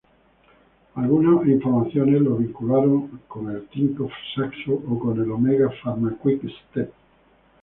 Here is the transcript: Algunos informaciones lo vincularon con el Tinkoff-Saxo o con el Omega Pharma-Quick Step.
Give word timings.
Algunos 0.95 1.45
informaciones 1.45 2.23
lo 2.23 2.37
vincularon 2.37 3.21
con 3.27 3.51
el 3.51 3.67
Tinkoff-Saxo 3.67 4.73
o 4.87 4.97
con 4.97 5.21
el 5.21 5.29
Omega 5.31 5.69
Pharma-Quick 5.83 6.41
Step. 6.71 6.91